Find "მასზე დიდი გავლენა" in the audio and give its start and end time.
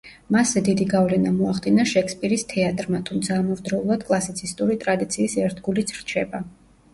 0.35-1.33